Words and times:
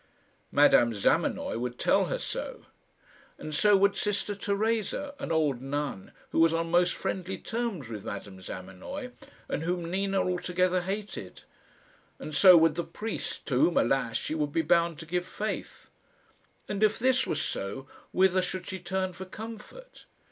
Madame 0.51 0.95
Zamenoy 0.95 1.57
would 1.59 1.77
tell 1.77 2.05
her 2.05 2.17
so, 2.17 2.65
and 3.37 3.53
so 3.53 3.77
would 3.77 3.95
Sister 3.95 4.33
Teresa, 4.33 5.13
an 5.19 5.31
old 5.31 5.61
nun, 5.61 6.11
who 6.31 6.39
was 6.39 6.55
on 6.55 6.71
most 6.71 6.95
friendly 6.95 7.37
terms 7.37 7.87
with 7.87 8.03
Madame 8.03 8.41
Zamenoy, 8.41 9.11
and 9.47 9.61
whom 9.61 9.91
Nina 9.91 10.19
altogether 10.27 10.81
hated; 10.81 11.43
and 12.17 12.33
so 12.33 12.57
would 12.57 12.73
the 12.73 12.83
priest, 12.83 13.45
to 13.45 13.59
whom, 13.59 13.77
alas! 13.77 14.17
she 14.17 14.33
would 14.33 14.51
be 14.51 14.63
bound 14.63 14.97
to 14.97 15.05
give 15.05 15.23
faith. 15.23 15.91
And 16.67 16.81
if 16.81 16.97
this 16.97 17.27
were 17.27 17.35
so, 17.35 17.87
whither 18.11 18.41
should 18.41 18.65
she 18.65 18.79
turn 18.79 19.13
for 19.13 19.25
comfort? 19.25 20.07